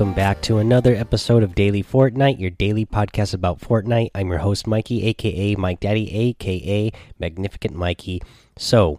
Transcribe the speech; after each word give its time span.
Welcome 0.00 0.14
back 0.14 0.40
to 0.44 0.56
another 0.56 0.94
episode 0.94 1.42
of 1.42 1.54
Daily 1.54 1.82
Fortnite, 1.82 2.40
your 2.40 2.48
daily 2.48 2.86
podcast 2.86 3.34
about 3.34 3.60
Fortnite. 3.60 4.08
I'm 4.14 4.28
your 4.28 4.38
host, 4.38 4.66
Mikey, 4.66 5.04
aka 5.04 5.54
Mike 5.56 5.78
Daddy, 5.80 6.10
aka 6.10 6.90
Magnificent 7.18 7.74
Mikey. 7.74 8.22
So, 8.56 8.98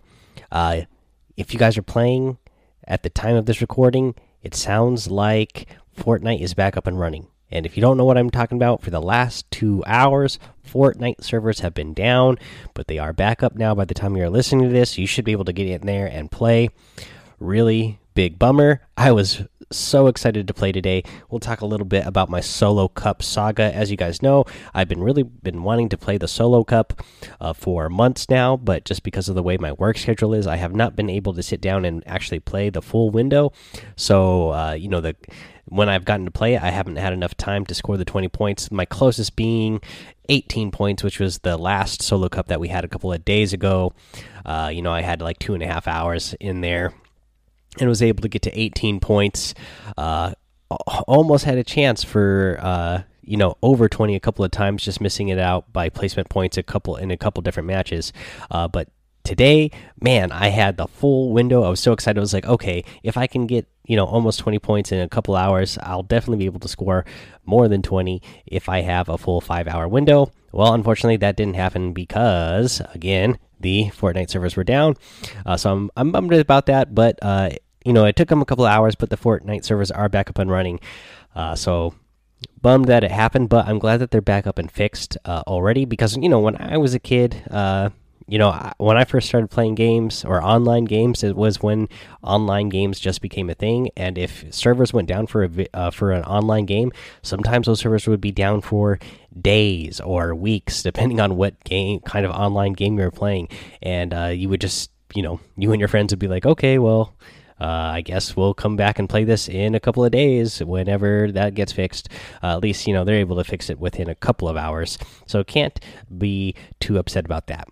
uh, 0.51 0.81
if 1.35 1.53
you 1.53 1.59
guys 1.59 1.75
are 1.75 1.81
playing 1.81 2.37
at 2.87 3.01
the 3.01 3.09
time 3.09 3.35
of 3.35 3.47
this 3.47 3.61
recording, 3.61 4.13
it 4.43 4.53
sounds 4.53 5.09
like 5.09 5.67
Fortnite 5.97 6.39
is 6.39 6.53
back 6.53 6.77
up 6.77 6.85
and 6.85 6.99
running. 6.99 7.25
And 7.49 7.65
if 7.65 7.75
you 7.75 7.81
don't 7.81 7.97
know 7.97 8.05
what 8.05 8.19
I'm 8.19 8.29
talking 8.29 8.59
about, 8.59 8.83
for 8.83 8.91
the 8.91 9.01
last 9.01 9.49
two 9.49 9.83
hours, 9.87 10.37
Fortnite 10.63 11.23
servers 11.23 11.61
have 11.61 11.73
been 11.73 11.95
down, 11.95 12.37
but 12.75 12.85
they 12.85 12.99
are 12.99 13.11
back 13.11 13.41
up 13.41 13.55
now 13.55 13.73
by 13.73 13.85
the 13.85 13.95
time 13.95 14.15
you're 14.15 14.29
listening 14.29 14.67
to 14.67 14.71
this. 14.71 14.99
You 14.99 15.07
should 15.07 15.25
be 15.25 15.31
able 15.31 15.45
to 15.45 15.53
get 15.53 15.67
in 15.67 15.81
there 15.81 16.05
and 16.05 16.29
play. 16.29 16.69
Really 17.39 17.99
big 18.13 18.37
bummer. 18.37 18.81
I 18.95 19.11
was 19.13 19.41
so 19.71 20.07
excited 20.07 20.47
to 20.47 20.53
play 20.53 20.71
today. 20.71 21.03
We'll 21.29 21.39
talk 21.39 21.61
a 21.61 21.65
little 21.65 21.85
bit 21.85 22.05
about 22.05 22.29
my 22.29 22.41
solo 22.41 22.87
cup 22.87 23.23
saga. 23.23 23.73
As 23.75 23.91
you 23.91 23.97
guys 23.97 24.21
know, 24.21 24.45
I've 24.73 24.87
been 24.87 25.01
really 25.01 25.23
been 25.23 25.63
wanting 25.63 25.89
to 25.89 25.97
play 25.97 26.17
the 26.17 26.27
solo 26.27 26.63
cup 26.63 27.01
uh, 27.39 27.53
for 27.53 27.89
months 27.89 28.29
now, 28.29 28.57
but 28.57 28.85
just 28.85 29.03
because 29.03 29.29
of 29.29 29.35
the 29.35 29.43
way 29.43 29.57
my 29.57 29.71
work 29.73 29.97
schedule 29.97 30.33
is, 30.33 30.47
I 30.47 30.57
have 30.57 30.75
not 30.75 30.95
been 30.95 31.09
able 31.09 31.33
to 31.33 31.43
sit 31.43 31.61
down 31.61 31.85
and 31.85 32.03
actually 32.07 32.39
play 32.39 32.69
the 32.69 32.81
full 32.81 33.09
window. 33.09 33.53
So, 33.95 34.51
uh, 34.51 34.73
you 34.73 34.89
know, 34.89 35.01
the 35.01 35.15
when 35.65 35.87
I've 35.87 36.05
gotten 36.05 36.25
to 36.25 36.31
play 36.31 36.57
I 36.57 36.69
haven't 36.69 36.97
had 36.97 37.13
enough 37.13 37.37
time 37.37 37.65
to 37.67 37.75
score 37.75 37.95
the 37.95 38.05
20 38.05 38.27
points. 38.29 38.71
My 38.71 38.85
closest 38.85 39.35
being 39.35 39.79
18 40.27 40.71
points, 40.71 41.03
which 41.03 41.19
was 41.19 41.39
the 41.39 41.57
last 41.57 42.01
solo 42.01 42.29
cup 42.29 42.47
that 42.47 42.59
we 42.59 42.67
had 42.67 42.83
a 42.83 42.87
couple 42.87 43.13
of 43.13 43.23
days 43.23 43.53
ago. 43.53 43.93
Uh, 44.45 44.71
you 44.73 44.81
know, 44.81 44.91
I 44.91 45.01
had 45.01 45.21
like 45.21 45.39
two 45.39 45.53
and 45.53 45.63
a 45.63 45.67
half 45.67 45.87
hours 45.87 46.35
in 46.39 46.61
there 46.61 46.93
and 47.79 47.89
was 47.89 48.01
able 48.01 48.21
to 48.21 48.29
get 48.29 48.41
to 48.43 48.59
18 48.59 48.99
points. 48.99 49.53
Uh, 49.97 50.33
almost 51.07 51.45
had 51.45 51.57
a 51.57 51.63
chance 51.63 52.03
for 52.03 52.57
uh, 52.61 53.01
you 53.21 53.37
know 53.37 53.55
over 53.61 53.87
20 53.89 54.15
a 54.15 54.19
couple 54.19 54.43
of 54.43 54.51
times, 54.51 54.83
just 54.83 55.01
missing 55.01 55.29
it 55.29 55.39
out 55.39 55.71
by 55.71 55.89
placement 55.89 56.29
points 56.29 56.57
a 56.57 56.63
couple 56.63 56.95
in 56.95 57.11
a 57.11 57.17
couple 57.17 57.41
different 57.41 57.67
matches. 57.67 58.13
Uh, 58.49 58.67
but 58.67 58.89
today, 59.23 59.71
man, 59.99 60.31
I 60.31 60.49
had 60.49 60.77
the 60.77 60.87
full 60.87 61.31
window. 61.31 61.63
I 61.63 61.69
was 61.69 61.79
so 61.79 61.93
excited. 61.93 62.19
I 62.19 62.21
was 62.21 62.33
like, 62.33 62.45
okay, 62.45 62.83
if 63.03 63.17
I 63.17 63.27
can 63.27 63.47
get 63.47 63.67
you 63.85 63.95
know 63.95 64.05
almost 64.05 64.39
20 64.39 64.59
points 64.59 64.91
in 64.91 64.99
a 64.99 65.09
couple 65.09 65.35
hours, 65.35 65.77
I'll 65.81 66.03
definitely 66.03 66.39
be 66.39 66.45
able 66.45 66.59
to 66.61 66.67
score 66.67 67.05
more 67.45 67.67
than 67.67 67.81
20 67.81 68.21
if 68.45 68.69
I 68.69 68.81
have 68.81 69.09
a 69.09 69.17
full 69.17 69.41
five 69.41 69.67
hour 69.67 69.87
window. 69.87 70.31
Well, 70.51 70.73
unfortunately, 70.73 71.17
that 71.17 71.37
didn't 71.37 71.55
happen 71.55 71.93
because 71.93 72.81
again, 72.93 73.37
the 73.59 73.85
Fortnite 73.85 74.29
servers 74.29 74.55
were 74.55 74.63
down. 74.63 74.95
Uh, 75.45 75.57
so 75.57 75.71
I'm 75.71 75.91
I'm 75.95 76.11
bummed 76.11 76.33
about 76.33 76.65
that, 76.67 76.93
but 76.93 77.19
uh, 77.21 77.51
you 77.85 77.93
know 77.93 78.05
it 78.05 78.15
took 78.15 78.29
them 78.29 78.41
a 78.41 78.45
couple 78.45 78.65
hours, 78.65 78.95
but 78.95 79.09
the 79.09 79.17
Fortnite 79.17 79.63
servers 79.63 79.91
are 79.91 80.09
back 80.09 80.29
up 80.29 80.39
and 80.39 80.49
running. 80.49 80.79
Uh, 81.35 81.55
so 81.55 81.93
bummed 82.61 82.85
that 82.85 83.03
it 83.03 83.11
happened, 83.11 83.49
but 83.49 83.67
I'm 83.67 83.79
glad 83.79 83.97
that 83.97 84.11
they're 84.11 84.21
back 84.21 84.45
up 84.47 84.57
and 84.57 84.69
fixed 84.71 85.17
uh, 85.25 85.43
already 85.47 85.85
because 85.85 86.17
you 86.17 86.29
know 86.29 86.39
when 86.39 86.55
I 86.57 86.77
was 86.77 86.93
a 86.93 86.99
kid. 86.99 87.43
Uh, 87.49 87.89
you 88.31 88.37
know, 88.37 88.71
when 88.77 88.95
I 88.95 89.03
first 89.03 89.27
started 89.27 89.49
playing 89.49 89.75
games 89.75 90.23
or 90.23 90.41
online 90.41 90.85
games, 90.85 91.21
it 91.21 91.35
was 91.35 91.61
when 91.61 91.89
online 92.23 92.69
games 92.69 92.97
just 92.97 93.21
became 93.21 93.49
a 93.49 93.53
thing. 93.53 93.89
And 93.97 94.17
if 94.17 94.45
servers 94.53 94.93
went 94.93 95.09
down 95.09 95.27
for 95.27 95.43
a 95.43 95.49
uh, 95.73 95.91
for 95.91 96.13
an 96.13 96.23
online 96.23 96.65
game, 96.65 96.93
sometimes 97.23 97.67
those 97.67 97.81
servers 97.81 98.07
would 98.07 98.21
be 98.21 98.31
down 98.31 98.61
for 98.61 98.99
days 99.41 99.99
or 99.99 100.33
weeks, 100.33 100.81
depending 100.81 101.19
on 101.19 101.35
what 101.35 101.61
game 101.65 101.99
kind 101.99 102.25
of 102.25 102.31
online 102.31 102.71
game 102.71 102.97
you 102.97 103.03
were 103.03 103.11
playing. 103.11 103.49
And 103.81 104.13
uh, 104.13 104.27
you 104.27 104.47
would 104.47 104.61
just, 104.61 104.91
you 105.13 105.23
know, 105.23 105.41
you 105.57 105.73
and 105.73 105.81
your 105.81 105.89
friends 105.89 106.13
would 106.13 106.19
be 106.19 106.29
like, 106.29 106.45
okay, 106.45 106.79
well. 106.79 107.13
Uh, 107.59 107.91
I 107.93 108.01
guess 108.01 108.35
we'll 108.35 108.55
come 108.55 108.75
back 108.75 108.97
and 108.97 109.07
play 109.07 109.23
this 109.23 109.47
in 109.47 109.75
a 109.75 109.79
couple 109.79 110.03
of 110.03 110.11
days 110.11 110.63
whenever 110.63 111.31
that 111.33 111.53
gets 111.53 111.71
fixed. 111.71 112.09
Uh, 112.41 112.55
at 112.55 112.63
least, 112.63 112.87
you 112.87 112.93
know, 112.95 113.03
they're 113.03 113.19
able 113.19 113.35
to 113.35 113.43
fix 113.43 113.69
it 113.69 113.79
within 113.79 114.09
a 114.09 114.15
couple 114.15 114.49
of 114.49 114.57
hours. 114.57 114.97
So 115.27 115.43
can't 115.43 115.79
be 116.17 116.55
too 116.79 116.97
upset 116.97 117.23
about 117.23 117.45
that 117.45 117.67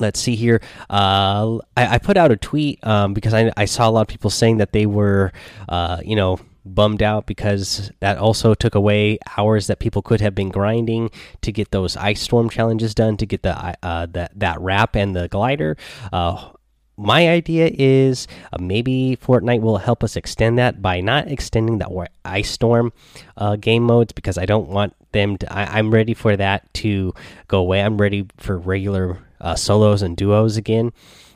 let's 0.00 0.20
see 0.20 0.34
here 0.34 0.60
uh, 0.90 1.56
I, 1.76 1.94
I, 1.94 1.98
put 1.98 2.16
out 2.16 2.32
a 2.32 2.36
tweet 2.36 2.84
um, 2.86 3.14
because 3.14 3.34
I, 3.34 3.52
I, 3.56 3.64
saw 3.64 3.88
a 3.88 3.90
lot 3.90 4.02
of 4.02 4.08
people 4.08 4.30
saying 4.30 4.58
that 4.58 4.72
they 4.72 4.86
were 4.86 5.32
uh, 5.68 6.00
you 6.04 6.16
know 6.16 6.38
bummed 6.64 7.02
out 7.02 7.26
because 7.26 7.90
that 8.00 8.16
also 8.16 8.54
took 8.54 8.74
away 8.74 9.18
hours 9.36 9.66
that 9.66 9.78
people 9.78 10.00
could 10.02 10.20
have 10.20 10.34
been 10.34 10.48
grinding 10.48 11.10
to 11.42 11.52
get 11.52 11.70
those 11.70 11.96
ice 11.96 12.22
storm 12.22 12.48
challenges 12.48 12.94
done 12.94 13.16
to 13.18 13.26
get 13.26 13.42
the 13.42 13.76
uh, 13.84 14.06
that 14.06 14.32
that 14.38 14.60
wrap 14.60 14.96
and 14.96 15.14
the 15.14 15.28
glider 15.28 15.76
uh, 16.12 16.50
my 16.96 17.28
idea 17.28 17.70
is 17.72 18.28
uh, 18.52 18.58
maybe 18.60 19.18
Fortnite 19.20 19.60
will 19.60 19.78
help 19.78 20.04
us 20.04 20.16
extend 20.16 20.58
that 20.58 20.80
by 20.80 21.00
not 21.00 21.28
extending 21.28 21.78
the 21.78 22.08
ice 22.24 22.50
storm 22.50 22.92
uh, 23.36 23.56
game 23.56 23.82
modes 23.82 24.12
because 24.12 24.38
I 24.38 24.46
don't 24.46 24.68
want 24.68 24.94
them 25.12 25.36
to. 25.38 25.52
I, 25.52 25.78
am 25.78 25.90
ready 25.90 26.14
for 26.14 26.36
that 26.36 26.72
to 26.74 27.12
go 27.48 27.58
away. 27.58 27.82
I'm 27.82 28.00
ready 28.00 28.26
for 28.36 28.58
regular 28.58 29.18
uh, 29.44 29.54
solos 29.54 30.02
and 30.02 30.16
duos 30.16 30.56
again. 30.56 30.92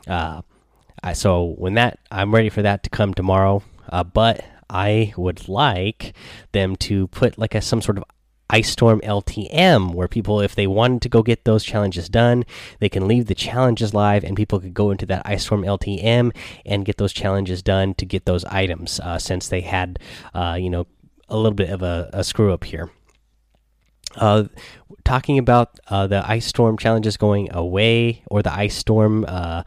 Uh, 0.07 0.41
I, 1.01 1.13
so 1.13 1.55
when 1.57 1.75
that, 1.75 1.99
I'm 2.11 2.33
ready 2.33 2.49
for 2.49 2.61
that 2.61 2.83
to 2.83 2.89
come 2.89 3.13
tomorrow. 3.13 3.63
Uh, 3.87 4.03
but 4.03 4.43
I 4.69 5.13
would 5.15 5.47
like 5.47 6.13
them 6.51 6.75
to 6.77 7.07
put 7.07 7.37
like 7.37 7.55
a 7.55 7.61
some 7.61 7.81
sort 7.81 7.97
of 7.97 8.03
Ice 8.51 8.71
Storm 8.71 8.99
LTM, 9.01 9.93
where 9.93 10.07
people, 10.07 10.41
if 10.41 10.55
they 10.55 10.65
wanted 10.65 11.03
to 11.03 11.09
go 11.09 11.21
get 11.21 11.45
those 11.45 11.63
challenges 11.63 12.09
done, 12.09 12.45
they 12.79 12.89
can 12.89 13.07
leave 13.07 13.27
the 13.27 13.35
challenges 13.35 13.93
live, 13.93 14.23
and 14.23 14.35
people 14.35 14.59
could 14.59 14.73
go 14.73 14.89
into 14.89 15.05
that 15.05 15.21
Ice 15.25 15.45
Storm 15.45 15.61
LTM 15.61 16.35
and 16.65 16.85
get 16.85 16.97
those 16.97 17.13
challenges 17.13 17.61
done 17.61 17.93
to 17.95 18.05
get 18.07 18.25
those 18.25 18.43
items. 18.45 18.99
Uh, 19.01 19.19
since 19.19 19.47
they 19.47 19.61
had, 19.61 19.99
uh, 20.33 20.57
you 20.59 20.69
know, 20.69 20.87
a 21.29 21.37
little 21.37 21.53
bit 21.53 21.69
of 21.69 21.83
a, 21.83 22.09
a 22.11 22.23
screw 22.23 22.51
up 22.51 22.63
here. 22.63 22.89
Uh, 24.15 24.45
talking 25.09 25.39
about 25.39 25.79
uh, 25.87 26.05
the 26.05 26.23
ice 26.29 26.45
storm 26.45 26.77
challenges 26.77 27.17
going 27.17 27.51
away 27.51 28.21
or 28.27 28.43
the 28.43 28.53
ice 28.53 28.75
storm 28.75 29.25
uh, 29.27 29.63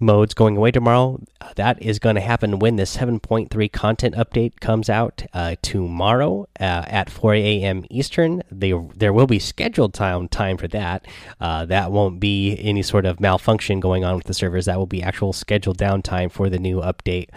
modes 0.00 0.34
going 0.34 0.56
away 0.56 0.72
tomorrow. 0.72 1.20
Uh, 1.40 1.52
that 1.54 1.80
is 1.80 2.00
going 2.00 2.16
to 2.16 2.20
happen 2.20 2.58
when 2.58 2.74
the 2.74 2.82
7.3 2.82 3.70
content 3.70 4.16
update 4.16 4.58
comes 4.58 4.90
out 4.90 5.22
uh, 5.32 5.54
tomorrow 5.62 6.48
uh, 6.58 6.82
at 6.88 7.08
4 7.08 7.34
a.m. 7.34 7.84
Eastern. 7.88 8.42
They, 8.50 8.72
there 8.96 9.12
will 9.12 9.28
be 9.28 9.38
scheduled 9.38 9.94
time 9.94 10.26
time 10.26 10.56
for 10.56 10.66
that. 10.68 11.06
Uh, 11.40 11.64
that 11.66 11.92
won't 11.92 12.18
be 12.18 12.56
any 12.58 12.82
sort 12.82 13.06
of 13.06 13.20
malfunction 13.20 13.78
going 13.78 14.04
on 14.04 14.16
with 14.16 14.24
the 14.24 14.34
servers. 14.34 14.66
That 14.66 14.76
will 14.76 14.86
be 14.86 15.04
actual 15.04 15.32
scheduled 15.32 15.78
downtime 15.78 16.32
for 16.32 16.50
the 16.50 16.58
new 16.58 16.80
update. 16.80 17.28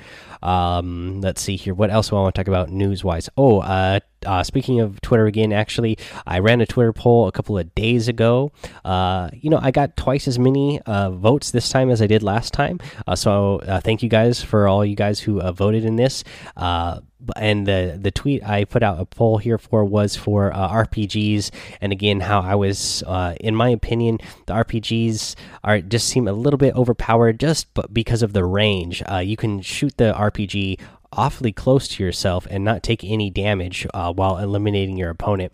Um, 0.41 1.21
let's 1.21 1.41
see 1.41 1.55
here. 1.55 1.73
What 1.73 1.89
else 1.89 2.09
do 2.09 2.15
I 2.15 2.21
want 2.21 2.35
to 2.35 2.39
talk 2.39 2.47
about 2.47 2.69
news 2.69 3.03
wise? 3.03 3.29
Oh, 3.37 3.59
uh, 3.59 3.99
uh, 4.25 4.43
speaking 4.43 4.79
of 4.79 4.99
Twitter 5.01 5.25
again, 5.25 5.53
actually, 5.53 5.97
I 6.25 6.39
ran 6.39 6.61
a 6.61 6.65
Twitter 6.65 6.93
poll 6.93 7.27
a 7.27 7.31
couple 7.31 7.57
of 7.57 7.73
days 7.75 8.07
ago. 8.07 8.51
Uh, 8.83 9.29
you 9.33 9.49
know, 9.49 9.59
I 9.61 9.71
got 9.71 9.95
twice 9.95 10.27
as 10.27 10.39
many 10.39 10.81
uh, 10.81 11.11
votes 11.11 11.51
this 11.51 11.69
time 11.69 11.89
as 11.89 12.01
I 12.01 12.07
did 12.07 12.23
last 12.23 12.53
time. 12.53 12.79
Uh, 13.05 13.15
so 13.15 13.59
uh, 13.59 13.79
thank 13.79 14.01
you 14.03 14.09
guys 14.09 14.41
for 14.43 14.67
all 14.67 14.85
you 14.85 14.95
guys 14.95 15.19
who 15.19 15.39
uh, 15.41 15.51
voted 15.51 15.85
in 15.85 15.95
this. 15.95 16.23
And 17.35 17.67
the 17.67 17.97
the 18.00 18.11
tweet 18.11 18.44
I 18.44 18.66
put 18.66 18.83
out 18.83 19.00
a 19.00 19.05
poll 19.05 19.38
here 19.38 19.57
for 19.57 19.83
was 19.83 20.16
for 20.16 20.53
uh, 20.53 20.69
RPGs, 20.69 21.51
and 21.81 21.91
again, 21.91 22.22
how 22.22 22.41
I 22.41 22.55
was, 22.55 23.03
uh, 23.07 23.35
in 23.39 23.55
my 23.55 23.69
opinion, 23.69 24.19
the 24.45 24.53
RPGs 24.53 25.35
are 25.63 25.81
just 25.81 26.07
seem 26.07 26.27
a 26.27 26.33
little 26.33 26.57
bit 26.57 26.75
overpowered 26.75 27.39
just 27.39 27.67
because 27.91 28.22
of 28.22 28.33
the 28.33 28.45
range. 28.45 29.03
Uh, 29.09 29.17
you 29.17 29.36
can 29.36 29.62
shoot 29.62 29.97
the 29.97 30.13
RPG 30.13 30.80
awfully 31.12 31.51
close 31.51 31.88
to 31.88 32.04
yourself 32.04 32.48
and 32.50 32.63
not 32.63 32.83
take 32.83 33.04
any 33.04 33.30
damage 33.30 33.88
uh, 33.94 34.12
while 34.13 34.38
eliminating 34.38 34.98
your 34.98 35.09
opponent. 35.09 35.51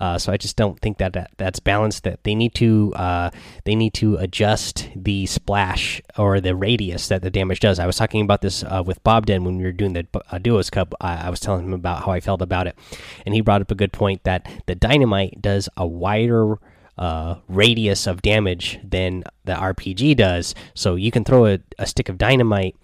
Uh, 0.00 0.18
so 0.18 0.32
I 0.32 0.36
just 0.36 0.56
don't 0.56 0.78
think 0.80 0.98
that, 0.98 1.12
that 1.14 1.30
that's 1.36 1.60
balanced. 1.60 2.04
That 2.04 2.22
they 2.24 2.34
need 2.34 2.54
to 2.56 2.92
uh, 2.94 3.30
they 3.64 3.74
need 3.74 3.94
to 3.94 4.16
adjust 4.16 4.88
the 4.94 5.26
splash 5.26 6.00
or 6.16 6.40
the 6.40 6.54
radius 6.54 7.08
that 7.08 7.22
the 7.22 7.30
damage 7.30 7.60
does. 7.60 7.78
I 7.78 7.86
was 7.86 7.96
talking 7.96 8.22
about 8.22 8.42
this 8.42 8.62
uh, 8.62 8.82
with 8.84 9.02
Bob 9.02 9.26
Den 9.26 9.44
when 9.44 9.56
we 9.56 9.64
were 9.64 9.72
doing 9.72 9.92
the 9.92 10.06
uh, 10.30 10.38
Duos 10.38 10.70
Cup. 10.70 10.94
I, 11.00 11.26
I 11.26 11.30
was 11.30 11.40
telling 11.40 11.64
him 11.64 11.72
about 11.74 12.04
how 12.04 12.12
I 12.12 12.20
felt 12.20 12.42
about 12.42 12.66
it, 12.66 12.76
and 13.24 13.34
he 13.34 13.40
brought 13.40 13.62
up 13.62 13.70
a 13.70 13.76
good 13.76 13.92
point 13.92 14.24
that 14.24 14.46
the 14.66 14.74
dynamite 14.74 15.40
does 15.40 15.68
a 15.76 15.86
wider. 15.86 16.58
Uh, 16.98 17.38
radius 17.48 18.06
of 18.06 18.20
damage 18.20 18.78
than 18.84 19.24
the 19.46 19.54
RPG 19.54 20.14
does. 20.18 20.54
So 20.74 20.96
you 20.96 21.10
can 21.10 21.24
throw 21.24 21.46
a, 21.46 21.58
a 21.78 21.86
stick 21.86 22.10
of 22.10 22.18
dynamite 22.18 22.76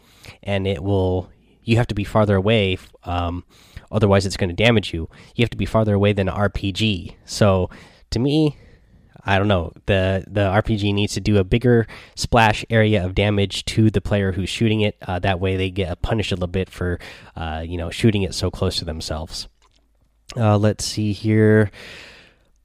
and 0.42 0.66
it 0.66 0.82
will 0.82 1.30
you 1.66 1.76
have 1.76 1.86
to 1.88 1.94
be 1.94 2.04
farther 2.04 2.36
away. 2.36 2.78
Um, 3.04 3.44
otherwise, 3.92 4.24
it's 4.24 4.36
going 4.38 4.48
to 4.48 4.56
damage 4.56 4.94
you. 4.94 5.10
You 5.34 5.42
have 5.42 5.50
to 5.50 5.56
be 5.56 5.66
farther 5.66 5.94
away 5.94 6.14
than 6.14 6.28
an 6.28 6.34
RPG. 6.34 7.16
So, 7.26 7.68
to 8.10 8.18
me, 8.18 8.56
I 9.24 9.38
don't 9.38 9.48
know. 9.48 9.72
the 9.86 10.24
The 10.28 10.42
RPG 10.42 10.94
needs 10.94 11.14
to 11.14 11.20
do 11.20 11.36
a 11.36 11.44
bigger 11.44 11.86
splash 12.14 12.64
area 12.70 13.04
of 13.04 13.14
damage 13.14 13.64
to 13.66 13.90
the 13.90 14.00
player 14.00 14.32
who's 14.32 14.48
shooting 14.48 14.80
it. 14.80 14.96
Uh, 15.02 15.18
that 15.18 15.40
way, 15.40 15.56
they 15.56 15.70
get 15.70 16.00
punished 16.00 16.32
a 16.32 16.36
little 16.36 16.46
bit 16.46 16.70
for, 16.70 16.98
uh, 17.34 17.62
you 17.66 17.76
know, 17.76 17.90
shooting 17.90 18.22
it 18.22 18.34
so 18.34 18.50
close 18.50 18.76
to 18.76 18.84
themselves. 18.84 19.48
Uh, 20.36 20.56
let's 20.56 20.84
see 20.84 21.12
here. 21.12 21.70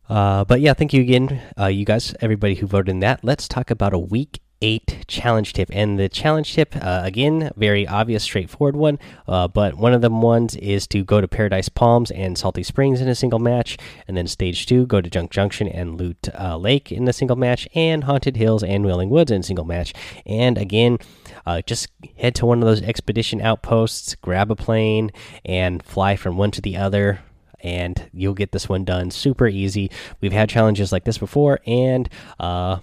Uh, 0.07 0.43
but 0.43 0.59
yeah, 0.59 0.73
thank 0.73 0.93
you 0.93 1.01
again, 1.01 1.41
uh, 1.57 1.67
you 1.67 1.85
guys, 1.85 2.13
everybody 2.19 2.55
who 2.55 2.67
voted 2.67 2.89
in 2.89 2.99
that. 2.99 3.23
Let's 3.23 3.47
talk 3.47 3.71
about 3.71 3.93
a 3.93 3.99
week 3.99 4.41
eight 4.61 5.05
challenge 5.07 5.53
tip, 5.53 5.69
and 5.73 5.99
the 5.99 6.09
challenge 6.09 6.53
tip 6.53 6.75
uh, 6.75 7.01
again, 7.03 7.51
very 7.55 7.87
obvious, 7.87 8.23
straightforward 8.23 8.75
one. 8.75 8.99
Uh, 9.27 9.47
but 9.47 9.75
one 9.75 9.93
of 9.93 10.01
them 10.01 10.21
ones 10.21 10.55
is 10.55 10.87
to 10.87 11.03
go 11.03 11.21
to 11.21 11.27
Paradise 11.27 11.69
Palms 11.69 12.11
and 12.11 12.37
Salty 12.37 12.63
Springs 12.63 13.01
in 13.01 13.07
a 13.07 13.15
single 13.15 13.39
match, 13.39 13.77
and 14.07 14.15
then 14.15 14.27
stage 14.27 14.65
two, 14.65 14.85
go 14.85 15.01
to 15.01 15.09
Junk 15.09 15.31
Junction 15.31 15.67
and 15.67 15.97
Loot 15.97 16.29
uh, 16.39 16.57
Lake 16.57 16.91
in 16.91 17.07
a 17.07 17.13
single 17.13 17.37
match, 17.37 17.67
and 17.75 18.03
Haunted 18.03 18.37
Hills 18.37 18.63
and 18.63 18.85
Wailing 18.85 19.09
Woods 19.09 19.31
in 19.31 19.41
a 19.41 19.43
single 19.43 19.65
match. 19.65 19.93
And 20.25 20.57
again, 20.57 20.99
uh, 21.45 21.61
just 21.61 21.87
head 22.17 22.35
to 22.35 22.45
one 22.45 22.61
of 22.61 22.67
those 22.67 22.81
expedition 22.81 23.41
outposts, 23.41 24.15
grab 24.15 24.51
a 24.51 24.55
plane, 24.55 25.11
and 25.43 25.83
fly 25.83 26.15
from 26.15 26.37
one 26.37 26.51
to 26.51 26.61
the 26.61 26.77
other 26.77 27.19
and 27.63 28.09
you'll 28.11 28.33
get 28.33 28.51
this 28.51 28.67
one 28.67 28.83
done 28.83 29.11
super 29.11 29.47
easy. 29.47 29.91
We've 30.19 30.31
had 30.31 30.49
challenges 30.49 30.91
like 30.91 31.03
this 31.03 31.19
before, 31.19 31.59
and 31.67 32.09
uh, 32.39 32.79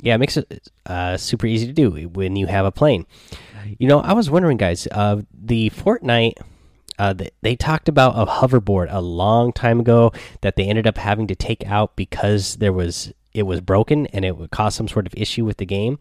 yeah, 0.00 0.14
it 0.14 0.18
makes 0.18 0.36
it 0.36 0.68
uh, 0.86 1.16
super 1.16 1.46
easy 1.46 1.66
to 1.66 1.72
do 1.72 1.90
when 2.08 2.36
you 2.36 2.46
have 2.46 2.64
a 2.64 2.72
plane. 2.72 3.06
You 3.78 3.88
know, 3.88 4.00
I 4.00 4.12
was 4.12 4.30
wondering, 4.30 4.56
guys, 4.56 4.88
uh, 4.90 5.22
the 5.32 5.70
Fortnite. 5.70 6.34
Uh, 6.98 7.14
they 7.40 7.56
talked 7.56 7.88
about 7.88 8.12
a 8.16 8.30
hoverboard 8.30 8.86
a 8.90 9.00
long 9.00 9.52
time 9.52 9.80
ago 9.80 10.12
that 10.42 10.56
they 10.56 10.64
ended 10.64 10.86
up 10.86 10.98
having 10.98 11.26
to 11.26 11.34
take 11.34 11.66
out 11.66 11.96
because 11.96 12.56
there 12.56 12.72
was 12.72 13.12
it 13.32 13.44
was 13.44 13.60
broken 13.60 14.06
and 14.08 14.24
it 14.24 14.36
would 14.36 14.50
cause 14.50 14.74
some 14.74 14.86
sort 14.86 15.06
of 15.06 15.14
issue 15.16 15.44
with 15.44 15.56
the 15.56 15.66
game. 15.66 15.98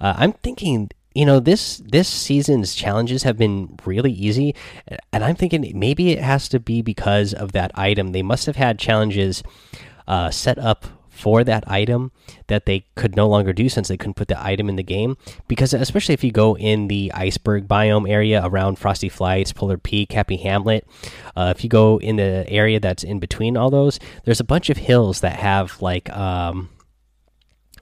Uh, 0.00 0.14
I'm 0.16 0.32
thinking 0.32 0.90
you 1.14 1.26
know 1.26 1.40
this 1.40 1.78
this 1.78 2.08
season's 2.08 2.74
challenges 2.74 3.24
have 3.24 3.36
been 3.36 3.76
really 3.84 4.12
easy 4.12 4.54
and 5.12 5.24
i'm 5.24 5.34
thinking 5.34 5.72
maybe 5.74 6.10
it 6.10 6.20
has 6.20 6.48
to 6.48 6.60
be 6.60 6.82
because 6.82 7.34
of 7.34 7.52
that 7.52 7.70
item 7.74 8.12
they 8.12 8.22
must 8.22 8.46
have 8.46 8.56
had 8.56 8.78
challenges 8.78 9.42
uh, 10.06 10.30
set 10.30 10.58
up 10.58 10.86
for 11.20 11.44
that 11.44 11.62
item 11.70 12.10
that 12.46 12.64
they 12.64 12.86
could 12.96 13.14
no 13.14 13.28
longer 13.28 13.52
do 13.52 13.68
since 13.68 13.88
they 13.88 13.96
couldn't 13.96 14.14
put 14.14 14.28
the 14.28 14.42
item 14.42 14.68
in 14.68 14.76
the 14.76 14.82
game 14.82 15.16
because 15.48 15.74
especially 15.74 16.14
if 16.14 16.24
you 16.24 16.32
go 16.32 16.56
in 16.56 16.88
the 16.88 17.12
iceberg 17.14 17.68
biome 17.68 18.08
area 18.08 18.40
around 18.44 18.78
frosty 18.78 19.08
flights 19.08 19.52
polar 19.52 19.76
peak 19.76 20.12
happy 20.12 20.38
hamlet 20.38 20.86
uh, 21.36 21.52
if 21.54 21.62
you 21.62 21.68
go 21.68 22.00
in 22.00 22.16
the 22.16 22.44
area 22.48 22.80
that's 22.80 23.04
in 23.04 23.18
between 23.18 23.56
all 23.56 23.68
those 23.68 24.00
there's 24.24 24.40
a 24.40 24.44
bunch 24.44 24.70
of 24.70 24.78
hills 24.78 25.20
that 25.20 25.36
have 25.36 25.82
like 25.82 26.08
um, 26.16 26.70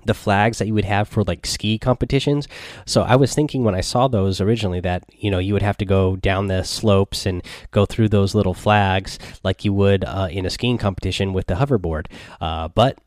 the 0.08 0.14
flags 0.14 0.58
that 0.58 0.66
you 0.66 0.74
would 0.74 0.84
have 0.84 1.06
for 1.06 1.22
like 1.24 1.46
ski 1.46 1.78
competitions. 1.78 2.48
So 2.86 3.02
I 3.02 3.14
was 3.14 3.34
thinking 3.34 3.62
when 3.62 3.74
I 3.74 3.82
saw 3.82 4.08
those 4.08 4.40
originally 4.40 4.80
that 4.80 5.04
you 5.12 5.30
know 5.30 5.38
you 5.38 5.52
would 5.52 5.62
have 5.62 5.76
to 5.78 5.84
go 5.84 6.16
down 6.16 6.48
the 6.48 6.64
slopes 6.64 7.26
and 7.26 7.42
go 7.70 7.86
through 7.86 8.08
those 8.08 8.34
little 8.34 8.54
flags 8.54 9.18
like 9.44 9.64
you 9.64 9.72
would 9.72 10.04
uh, 10.04 10.28
in 10.30 10.46
a 10.46 10.50
skiing 10.50 10.78
competition 10.78 11.32
with 11.32 11.46
the 11.46 11.54
hoverboard. 11.54 12.06
Uh, 12.40 12.68
but 12.68 12.98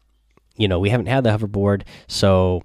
you 0.57 0.67
know 0.67 0.79
we 0.79 0.89
haven't 0.89 1.07
had 1.07 1.23
the 1.23 1.29
hoverboard, 1.29 1.83
so 2.07 2.61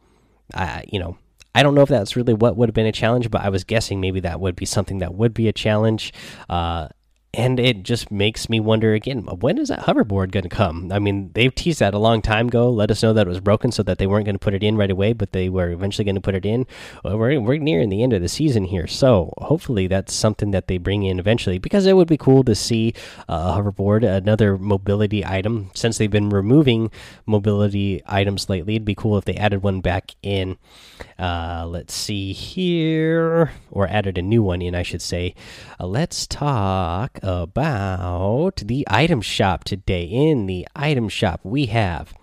I 0.54 0.84
you 0.88 0.98
know. 0.98 1.16
I 1.54 1.62
don't 1.62 1.74
know 1.74 1.80
if 1.80 1.88
that's 1.88 2.16
really 2.16 2.34
what 2.34 2.54
would 2.58 2.68
have 2.68 2.74
been 2.74 2.84
a 2.84 2.92
challenge, 2.92 3.30
but 3.30 3.40
I 3.40 3.48
was 3.48 3.64
guessing 3.64 3.98
maybe 3.98 4.20
that 4.20 4.40
would 4.40 4.56
be 4.56 4.66
something 4.66 4.98
that 4.98 5.14
would 5.14 5.32
be 5.32 5.48
a 5.48 5.54
challenge. 5.54 6.12
Uh, 6.50 6.88
and 7.36 7.60
it 7.60 7.82
just 7.82 8.10
makes 8.10 8.48
me 8.48 8.58
wonder 8.58 8.94
again 8.94 9.22
when 9.24 9.58
is 9.58 9.68
that 9.68 9.80
hoverboard 9.80 10.30
going 10.30 10.42
to 10.42 10.48
come? 10.48 10.90
I 10.90 10.98
mean 10.98 11.30
they've 11.34 11.54
teased 11.54 11.80
that 11.80 11.94
a 11.94 11.98
long 11.98 12.22
time 12.22 12.48
ago. 12.48 12.70
Let 12.70 12.90
us 12.90 13.02
know 13.02 13.12
that 13.12 13.26
it 13.26 13.30
was 13.30 13.40
broken 13.40 13.70
so 13.70 13.82
that 13.82 13.98
they 13.98 14.06
weren't 14.06 14.24
going 14.24 14.36
to 14.36 14.44
put 14.44 14.54
it 14.54 14.62
in 14.62 14.76
right 14.76 14.90
away 14.90 15.12
but 15.12 15.32
they 15.32 15.48
were 15.48 15.70
eventually 15.70 16.04
going 16.04 16.14
to 16.14 16.20
put 16.20 16.34
it 16.34 16.46
in. 16.46 16.66
We're, 17.04 17.38
we're 17.40 17.58
nearing 17.58 17.90
the 17.90 18.02
end 18.02 18.14
of 18.14 18.22
the 18.22 18.28
season 18.28 18.64
here 18.64 18.86
so 18.86 19.34
hopefully 19.36 19.86
that's 19.86 20.14
something 20.14 20.50
that 20.52 20.66
they 20.66 20.78
bring 20.78 21.02
in 21.02 21.18
eventually 21.18 21.58
because 21.58 21.86
it 21.86 21.94
would 21.94 22.08
be 22.08 22.16
cool 22.16 22.42
to 22.44 22.54
see 22.54 22.94
a 23.28 23.36
hoverboard 23.36 24.02
another 24.02 24.56
mobility 24.56 25.24
item. 25.24 25.70
Since 25.74 25.98
they've 25.98 26.10
been 26.10 26.30
removing 26.30 26.90
mobility 27.26 28.02
items 28.06 28.48
lately 28.48 28.76
it'd 28.76 28.86
be 28.86 28.94
cool 28.94 29.18
if 29.18 29.26
they 29.26 29.34
added 29.34 29.62
one 29.62 29.80
back 29.82 30.12
in. 30.22 30.56
Uh, 31.18 31.66
let's 31.68 31.92
see 31.92 32.32
here 32.32 33.52
or 33.70 33.86
added 33.88 34.16
a 34.18 34.22
new 34.22 34.42
one 34.42 34.62
in 34.62 34.74
i 34.74 34.82
should 34.82 35.02
say. 35.02 35.34
Uh, 35.78 35.86
let's 35.86 36.26
talk 36.26 37.18
about 37.26 38.62
the 38.64 38.86
item 38.88 39.20
shop 39.20 39.64
today. 39.64 40.04
In 40.04 40.46
the 40.46 40.66
item 40.76 41.08
shop, 41.08 41.40
we 41.42 41.66
have 41.66 42.14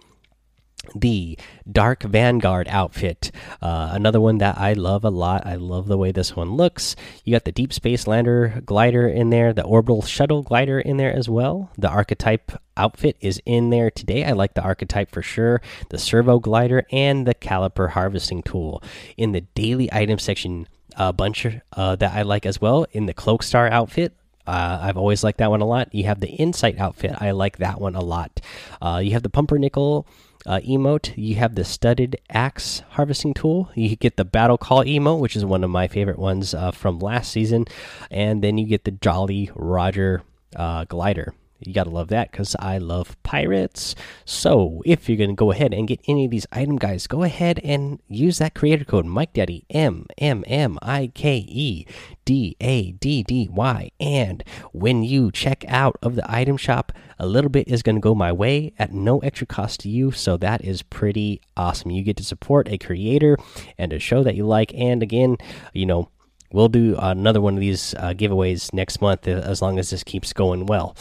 the 0.95 1.37
Dark 1.69 2.03
Vanguard 2.03 2.67
outfit. 2.69 3.31
Uh, 3.61 3.89
another 3.91 4.21
one 4.21 4.37
that 4.37 4.57
I 4.57 4.73
love 4.73 5.03
a 5.03 5.09
lot. 5.09 5.45
I 5.45 5.55
love 5.55 5.87
the 5.87 5.97
way 5.97 6.11
this 6.11 6.35
one 6.35 6.51
looks. 6.51 6.95
You 7.25 7.33
got 7.33 7.43
the 7.43 7.51
Deep 7.51 7.73
Space 7.73 8.07
Lander 8.07 8.61
glider 8.65 9.07
in 9.07 9.29
there, 9.29 9.51
the 9.51 9.63
Orbital 9.63 10.03
Shuttle 10.03 10.41
glider 10.41 10.79
in 10.79 10.97
there 10.97 11.13
as 11.13 11.27
well. 11.27 11.69
The 11.77 11.89
Archetype 11.89 12.53
outfit 12.77 13.17
is 13.19 13.41
in 13.45 13.69
there 13.71 13.91
today. 13.91 14.23
I 14.23 14.31
like 14.31 14.53
the 14.53 14.63
Archetype 14.63 15.11
for 15.11 15.21
sure. 15.21 15.61
The 15.89 15.97
Servo 15.97 16.39
glider 16.39 16.85
and 16.91 17.27
the 17.27 17.35
Caliper 17.35 17.89
harvesting 17.89 18.41
tool. 18.41 18.81
In 19.17 19.33
the 19.33 19.41
daily 19.41 19.91
item 19.91 20.19
section, 20.19 20.67
a 20.95 21.11
bunch 21.11 21.45
uh, 21.73 21.95
that 21.97 22.13
I 22.13 22.21
like 22.21 22.45
as 22.45 22.61
well. 22.61 22.85
In 22.91 23.05
the 23.05 23.13
Cloak 23.13 23.43
Star 23.43 23.67
outfit, 23.67 24.15
uh, 24.45 24.79
I've 24.81 24.97
always 24.97 25.23
liked 25.23 25.39
that 25.39 25.49
one 25.49 25.61
a 25.61 25.65
lot. 25.65 25.93
You 25.93 26.05
have 26.05 26.19
the 26.19 26.29
Insight 26.29 26.77
outfit. 26.79 27.15
I 27.19 27.31
like 27.31 27.57
that 27.57 27.79
one 27.79 27.95
a 27.95 28.01
lot. 28.01 28.41
Uh, 28.81 29.01
you 29.03 29.11
have 29.11 29.23
the 29.23 29.29
Pumpernickel 29.29 30.05
uh, 30.45 30.59
emote. 30.59 31.13
You 31.15 31.35
have 31.35 31.55
the 31.55 31.63
Studded 31.63 32.19
Axe 32.29 32.83
harvesting 32.91 33.33
tool. 33.33 33.71
You 33.75 33.95
get 33.95 34.17
the 34.17 34.25
Battle 34.25 34.57
Call 34.57 34.83
emote, 34.83 35.19
which 35.19 35.35
is 35.35 35.45
one 35.45 35.63
of 35.63 35.69
my 35.69 35.87
favorite 35.87 36.19
ones 36.19 36.53
uh, 36.53 36.71
from 36.71 36.99
last 36.99 37.31
season. 37.31 37.65
And 38.11 38.43
then 38.43 38.57
you 38.57 38.67
get 38.67 38.83
the 38.83 38.91
Jolly 38.91 39.51
Roger 39.55 40.23
uh, 40.55 40.85
glider. 40.85 41.33
You 41.67 41.73
gotta 41.73 41.89
love 41.89 42.09
that 42.09 42.31
because 42.31 42.55
I 42.59 42.77
love 42.77 43.21
pirates. 43.23 43.95
So 44.25 44.81
if 44.85 45.07
you're 45.07 45.17
gonna 45.17 45.33
go 45.33 45.51
ahead 45.51 45.73
and 45.73 45.87
get 45.87 46.01
any 46.07 46.25
of 46.25 46.31
these 46.31 46.47
item 46.51 46.77
guys, 46.77 47.07
go 47.07 47.23
ahead 47.23 47.59
and 47.63 47.99
use 48.07 48.37
that 48.37 48.55
creator 48.55 48.85
code 48.85 49.05
Mike 49.05 49.33
Daddy 49.33 49.65
M 49.69 50.05
M 50.17 50.43
M 50.47 50.77
I 50.81 51.11
K 51.13 51.45
E 51.47 51.85
D 52.25 52.55
A 52.59 52.91
D 52.91 53.23
D 53.23 53.49
Y. 53.51 53.89
And 53.99 54.43
when 54.71 55.03
you 55.03 55.31
check 55.31 55.65
out 55.67 55.97
of 56.01 56.15
the 56.15 56.31
item 56.31 56.57
shop, 56.57 56.91
a 57.19 57.27
little 57.27 57.49
bit 57.49 57.67
is 57.67 57.83
gonna 57.83 57.99
go 57.99 58.15
my 58.15 58.31
way 58.31 58.73
at 58.79 58.93
no 58.93 59.19
extra 59.19 59.47
cost 59.47 59.79
to 59.81 59.89
you. 59.89 60.11
So 60.11 60.37
that 60.37 60.63
is 60.63 60.81
pretty 60.81 61.41
awesome. 61.55 61.91
You 61.91 62.03
get 62.03 62.17
to 62.17 62.23
support 62.23 62.67
a 62.69 62.77
creator 62.77 63.37
and 63.77 63.93
a 63.93 63.99
show 63.99 64.23
that 64.23 64.35
you 64.35 64.45
like. 64.45 64.73
And 64.73 65.03
again, 65.03 65.37
you 65.73 65.85
know. 65.85 66.09
We'll 66.51 66.67
do 66.69 66.95
another 66.99 67.41
one 67.41 67.55
of 67.55 67.61
these 67.61 67.95
uh, 67.95 68.13
giveaways 68.13 68.71
next 68.73 69.01
month 69.01 69.27
as 69.27 69.59
long 69.59 69.79
as 69.79 69.89
this 69.89 70.03
keeps 70.03 70.33
going 70.33 70.67
well. 70.67 70.95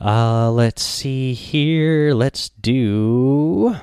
Uh, 0.00 0.50
let's 0.50 0.82
see 0.82 1.34
here. 1.34 2.14
Let's 2.14 2.48
do. 2.48 3.76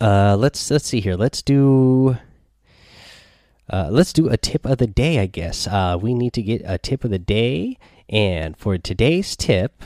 Uh, 0.00 0.36
let's 0.36 0.70
let's 0.70 0.86
see 0.86 1.00
here. 1.00 1.16
Let's 1.16 1.42
do. 1.42 2.18
Uh, 3.68 3.88
let's 3.90 4.12
do 4.12 4.28
a 4.28 4.36
tip 4.36 4.64
of 4.64 4.78
the 4.78 4.86
day. 4.86 5.18
I 5.18 5.26
guess. 5.26 5.66
Uh, 5.66 5.98
we 6.00 6.14
need 6.14 6.32
to 6.34 6.42
get 6.42 6.62
a 6.64 6.78
tip 6.78 7.04
of 7.04 7.10
the 7.10 7.18
day, 7.18 7.78
and 8.08 8.56
for 8.56 8.78
today's 8.78 9.34
tip, 9.36 9.82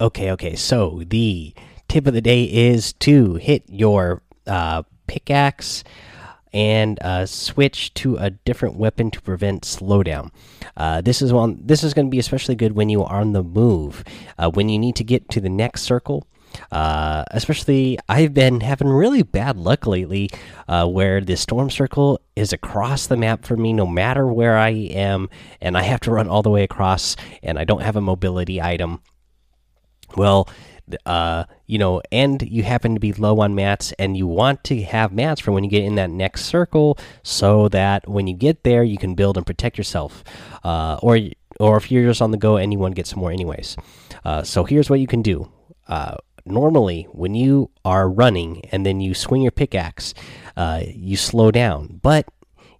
okay, 0.00 0.30
okay. 0.32 0.54
So 0.56 1.02
the 1.06 1.54
tip 1.88 2.06
of 2.06 2.14
the 2.14 2.20
day 2.20 2.44
is 2.44 2.92
to 2.94 3.34
hit 3.34 3.64
your 3.68 4.22
uh 4.46 4.82
pickaxe 5.06 5.82
and 6.56 6.98
uh, 7.02 7.26
switch 7.26 7.92
to 7.92 8.16
a 8.16 8.30
different 8.30 8.76
weapon 8.76 9.10
to 9.10 9.20
prevent 9.20 9.62
slowdown. 9.62 10.30
Uh, 10.74 11.02
this 11.02 11.20
is 11.20 11.30
one. 11.30 11.60
This 11.62 11.84
is 11.84 11.92
going 11.92 12.06
to 12.06 12.10
be 12.10 12.18
especially 12.18 12.54
good 12.54 12.72
when 12.72 12.88
you 12.88 13.04
are 13.04 13.20
on 13.20 13.34
the 13.34 13.42
move, 13.42 14.02
uh, 14.38 14.48
when 14.48 14.70
you 14.70 14.78
need 14.78 14.96
to 14.96 15.04
get 15.04 15.28
to 15.28 15.40
the 15.42 15.50
next 15.50 15.82
circle. 15.82 16.26
Uh, 16.72 17.24
especially, 17.32 17.98
I've 18.08 18.32
been 18.32 18.62
having 18.62 18.88
really 18.88 19.22
bad 19.22 19.58
luck 19.58 19.86
lately, 19.86 20.30
uh, 20.66 20.86
where 20.86 21.20
the 21.20 21.36
storm 21.36 21.68
circle 21.68 22.22
is 22.34 22.54
across 22.54 23.06
the 23.06 23.18
map 23.18 23.44
for 23.44 23.58
me, 23.58 23.74
no 23.74 23.86
matter 23.86 24.26
where 24.26 24.56
I 24.56 24.70
am, 24.70 25.28
and 25.60 25.76
I 25.76 25.82
have 25.82 26.00
to 26.00 26.10
run 26.10 26.26
all 26.26 26.42
the 26.42 26.48
way 26.48 26.62
across, 26.62 27.16
and 27.42 27.58
I 27.58 27.64
don't 27.64 27.82
have 27.82 27.96
a 27.96 28.00
mobility 28.00 28.62
item. 28.62 29.02
Well, 30.16 30.48
uh, 31.04 31.44
you 31.66 31.78
know, 31.78 32.02
and 32.12 32.42
you 32.42 32.62
happen 32.62 32.94
to 32.94 33.00
be 33.00 33.12
low 33.12 33.40
on 33.40 33.54
mats 33.54 33.92
and 33.98 34.16
you 34.16 34.26
want 34.26 34.64
to 34.64 34.82
have 34.82 35.12
mats 35.12 35.40
for 35.40 35.52
when 35.52 35.64
you 35.64 35.70
get 35.70 35.84
in 35.84 35.96
that 35.96 36.10
next 36.10 36.46
circle 36.46 36.98
so 37.22 37.68
that 37.68 38.08
when 38.08 38.26
you 38.26 38.34
get 38.34 38.62
there, 38.62 38.82
you 38.82 38.98
can 38.98 39.14
build 39.14 39.36
and 39.36 39.46
protect 39.46 39.78
yourself. 39.78 40.22
Uh, 40.62 40.98
or, 41.02 41.18
or 41.58 41.76
if 41.76 41.90
you're 41.90 42.04
just 42.04 42.22
on 42.22 42.30
the 42.30 42.36
go 42.36 42.56
anyone 42.56 42.72
you 42.72 42.78
want 42.78 42.94
to 42.94 42.96
get 42.96 43.06
some 43.06 43.20
more, 43.20 43.32
anyways. 43.32 43.76
Uh, 44.24 44.42
so 44.42 44.64
here's 44.64 44.90
what 44.90 45.00
you 45.00 45.06
can 45.06 45.22
do. 45.22 45.50
Uh, 45.88 46.16
normally, 46.44 47.04
when 47.12 47.34
you 47.34 47.70
are 47.84 48.08
running 48.08 48.62
and 48.70 48.86
then 48.86 49.00
you 49.00 49.14
swing 49.14 49.42
your 49.42 49.52
pickaxe, 49.52 50.14
uh, 50.56 50.82
you 50.86 51.16
slow 51.16 51.50
down. 51.50 52.00
But 52.02 52.26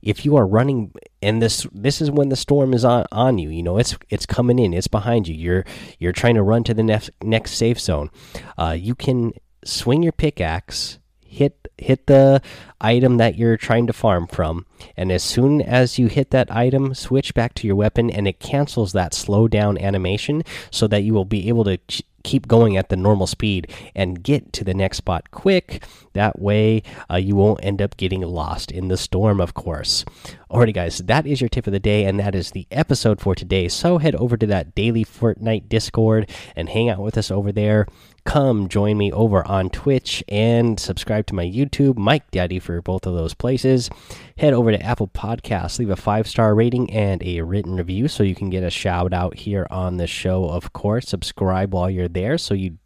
if 0.07 0.25
you 0.25 0.37
are 0.37 0.47
running 0.47 0.93
and 1.21 1.43
this 1.43 1.67
this 1.73 2.01
is 2.01 2.11
when 2.11 2.29
the 2.29 2.37
storm 2.37 2.73
is 2.73 2.85
on 2.85 3.05
on 3.11 3.39
you 3.39 3.51
you 3.51 3.63
know 3.63 3.77
it's 3.77 3.99
it's 4.09 4.25
coming 4.25 4.59
in 4.59 4.73
it's 4.73 4.87
behind 4.87 5.27
you 5.27 5.35
you're 5.35 5.65
you're 5.99 6.13
trying 6.13 6.37
to 6.37 6.43
run 6.43 6.63
to 6.63 6.73
the 6.73 6.83
next 6.83 7.11
next 7.23 7.53
safe 7.53 7.79
zone 7.79 8.09
uh, 8.57 8.75
you 8.79 8.95
can 8.95 9.33
swing 9.65 10.03
your 10.03 10.13
pickaxe 10.13 10.99
hit 11.37 11.69
hit 11.79 12.07
the 12.07 12.41
item 12.81 13.19
that 13.19 13.37
you're 13.37 13.57
trying 13.57 13.87
to 13.87 13.93
farm 13.93 14.27
from. 14.27 14.65
And 14.97 15.13
as 15.13 15.23
soon 15.23 15.61
as 15.61 15.99
you 15.99 16.07
hit 16.07 16.31
that 16.31 16.51
item, 16.51 16.95
switch 16.95 17.35
back 17.35 17.55
to 17.55 17.67
your 17.67 17.77
weapon 17.77 18.11
and 18.11 18.27
it 18.27 18.41
cancels 18.41 18.93
that 18.93 19.13
slow 19.13 19.47
down 19.47 19.79
animation 19.79 20.43
so 20.71 20.87
that 20.89 21.03
you 21.03 21.13
will 21.13 21.25
be 21.25 21.49
able 21.49 21.65
to 21.65 21.79
keep 22.25 22.49
going 22.49 22.77
at 22.77 22.89
the 22.89 22.97
normal 22.97 23.27
speed 23.27 23.71
and 23.95 24.23
get 24.23 24.53
to 24.53 24.65
the 24.65 24.75
next 24.75 24.97
spot 24.97 25.31
quick. 25.31 25.85
That 26.13 26.41
way, 26.41 26.83
uh, 27.11 27.17
you 27.17 27.37
won't 27.37 27.63
end 27.63 27.81
up 27.81 27.97
getting 27.97 28.23
lost 28.23 28.73
in 28.73 28.89
the 28.89 28.97
storm, 28.97 29.41
of 29.41 29.55
course. 29.55 30.05
Alrighty, 30.51 30.75
guys, 30.75 30.99
that 30.99 31.27
is 31.27 31.41
your 31.41 31.49
tip 31.49 31.67
of 31.67 31.73
the 31.73 31.79
day, 31.79 32.05
and 32.05 32.19
that 32.19 32.35
is 32.35 32.51
the 32.51 32.67
episode 32.71 33.21
for 33.21 33.35
today. 33.35 33.69
So 33.69 33.99
head 33.99 34.17
over 34.17 34.37
to 34.37 34.47
that 34.47 34.75
daily 34.75 35.05
Fortnite 35.05 35.69
Discord 35.69 36.29
and 36.57 36.69
hang 36.69 36.89
out 36.89 37.01
with 37.01 37.17
us 37.17 37.31
over 37.31 37.53
there 37.53 37.87
come 38.27 38.69
join 38.69 38.99
me 38.99 39.11
over 39.13 39.47
on 39.47 39.71
Twitch 39.71 40.23
and 40.29 40.79
subscribe 40.79 41.27
to 41.27 41.35
my 41.35 41.45
YouTube, 41.45 41.97
Mike 41.97 42.31
Daddy, 42.31 42.59
for 42.59 42.83
both 42.83 43.07
of 43.07 43.15
those 43.15 43.33
places. 43.33 43.89
Head 44.37 44.53
over 44.53 44.73
to 44.73 44.83
Apple 44.83 45.09
Podcasts, 45.09 45.79
leave 45.79 45.91
a 45.91 45.97
five 45.97 46.29
star 46.29 46.55
rating 46.55 46.91
and 46.93 47.23
a 47.23 47.41
written 47.41 47.77
review 47.77 48.09
so 48.09 48.23
you 48.23 48.35
can 48.35 48.51
get 48.51 48.65
a 48.65 48.71
shout 48.71 49.15
out 49.15 49.37
here 49.37 49.67
on 49.71 49.97
the 49.97 50.07
show, 50.07 50.45
of 50.51 50.73
course. 50.73 51.09
Subscribe 51.09 51.73
while 51.73 51.89
you're 51.89 52.09
there 52.09 52.37
so 52.37 52.53
you 52.53 52.77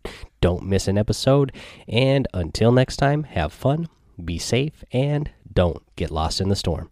don't 0.41 0.63
miss 0.63 0.87
an 0.87 0.99
episode. 0.99 1.53
And 1.89 2.29
until 2.33 2.71
next 2.71 2.99
time, 2.99 3.25
have 3.25 3.53
fun, 3.53 3.89
be 4.23 4.39
safe, 4.39 4.85
and 4.93 5.31
don't 5.53 5.83
get 5.97 6.11
lost 6.11 6.41
in 6.41 6.49
the 6.51 6.57
storm. 6.57 6.91